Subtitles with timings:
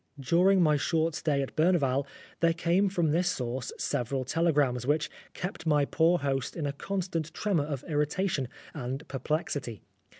[0.19, 2.07] During my short stay at Berneval
[2.39, 6.73] there came from this source several tele grams, which kept my poor host in a
[6.73, 9.83] constant tremor of irritation and perplexity.